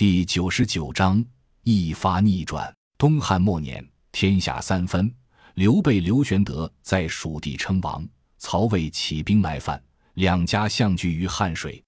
[0.00, 1.22] 第九十九章
[1.62, 2.74] 一发逆转。
[2.96, 5.14] 东汉末年，天下三分，
[5.56, 8.02] 刘备、刘玄德在蜀地称王，
[8.38, 9.78] 曹魏起兵来犯，
[10.14, 11.84] 两家相聚于汉水。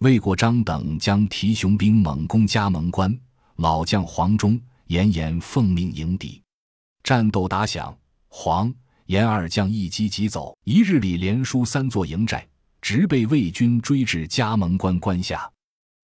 [0.00, 3.18] 魏国张等将提雄兵猛攻加盟关，
[3.56, 6.42] 老将黄忠、严颜奉命迎敌。
[7.02, 7.96] 战斗打响，
[8.28, 8.70] 黄、
[9.06, 12.46] 严二将一击即走，一日里连输三座营寨，
[12.82, 15.50] 直被魏军追至加盟关关下。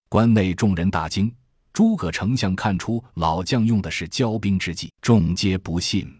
[0.08, 1.30] 关内众人大惊。
[1.72, 6.12] 诸葛丞相看出老将用的是骄兵之计，众皆不信。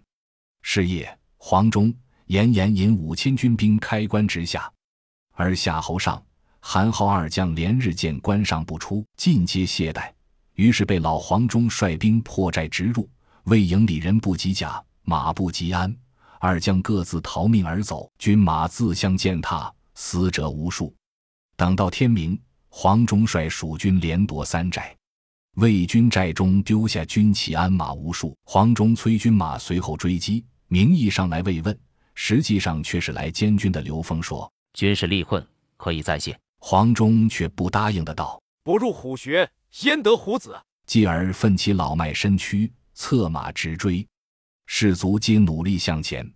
[0.63, 1.93] 是夜，黄忠、
[2.27, 4.71] 严颜引五千军兵开关直下，
[5.33, 6.23] 而夏侯尚、
[6.61, 10.11] 韩浩二将连日见关上不出，尽皆懈怠。
[10.55, 13.09] 于是被老黄忠率兵破寨直入，
[13.45, 15.95] 魏营里人不及甲，马不及鞍，
[16.39, 20.95] 二将各自逃命而走，军马自相践踏，死者无数。
[21.57, 22.39] 等到天明，
[22.69, 24.95] 黄忠率蜀军连夺三寨。
[25.57, 31.77] 魏军寨中丢下军旗鞍马无数，黄忠催军马随后追击，名义上来慰问，
[32.15, 33.81] 实际上却是来监军的。
[33.81, 35.45] 刘封说：“军事力困，
[35.77, 39.51] 可以再谢。”黄忠却不答应的道：“不入虎穴，
[39.83, 44.07] 焉得虎子？”继而奋起老迈身躯，策马直追，
[44.67, 46.27] 士卒皆努力向前。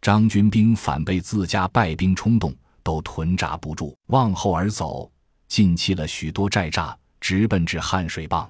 [0.00, 5.12] 张军兵反被自家败兵冲动，都屯扎不住，望后而走，
[5.46, 6.96] 尽弃了许多寨栅。
[7.18, 8.48] 直奔至汉水傍，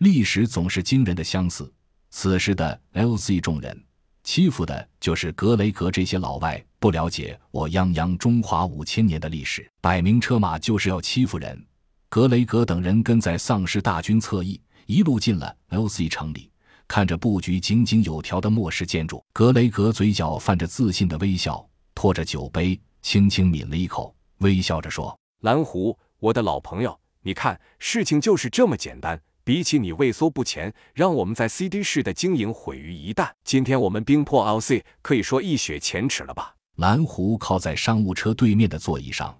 [0.00, 1.70] 历史总是惊人的相似。
[2.08, 3.84] 此时的 L.C 众人
[4.22, 11.66] 欺负的就是格雷格这些老外，不了解我泱泱中华五千年的历史，摆明车马就是要欺负人。
[12.08, 16.50] 格雷格等人跟在丧尸大军侧翼，一路进了 L.C 城里，
[16.88, 25.14] 看着布局井井有条的末世建筑，格雷格嘴角泛着自信的微笑，托着酒杯，轻轻抿了一口，微笑着说
[25.44, 29.20] ：“蓝狐，我的老朋友。”你看，事情就是这么简单。
[29.50, 36.54] 比起你畏缩不前，让我们在 CD 市的经营毁于一旦，今天我们冰破 LC，可以说一雪前耻了吧？
[36.76, 39.36] 蓝狐靠在商务车对面的座椅上，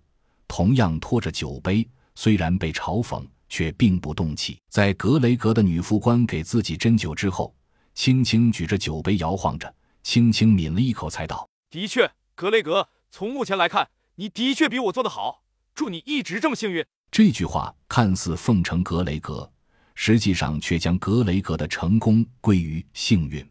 [0.48, 4.58] 同样拖着酒杯，虽然被嘲讽，却并不动气。
[4.68, 7.54] 在格雷格的女副官给自己斟酒之后，
[7.94, 15.44] 轻轻举着酒杯摇晃着，轻轻抿了一口，才道：“的确，格雷格，从目前来看，你的确比我做得好。
[15.72, 19.52] 祝你一直这么幸运。”这句话看似奉承格雷格，
[20.02, 23.46] 实际上却将格雷格的成功归于幸运。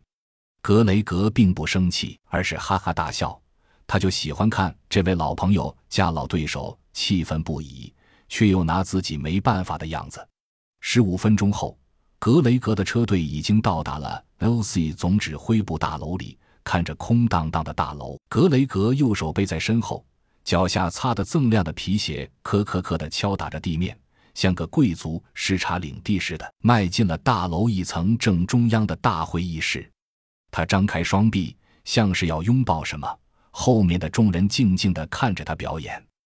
[0.64, 3.40] 格雷格并不生气，而是哈哈大笑。
[3.86, 7.94] 他就喜欢看这位老朋友家老对手气愤不已，
[8.30, 10.28] 却又拿自己没办法的样子。
[10.80, 11.78] 十五分钟后，
[12.18, 16.36] 格雷格的车队已经到达了 L.C 总指挥部大楼里。
[16.64, 20.04] 看着空荡荡的大楼，格雷格右手背在身后。
[20.44, 23.96] 脚下擦得锃亮的皮鞋，磕磕磕地敲打着地面，
[24.40, 29.92] 像个贵族视察领地似的，迈进了大楼一层正中央的大会议室。
[30.50, 33.20] 他张开双臂，像是要拥抱什么。
[33.52, 36.02] 后面的众人静静地看着他表演。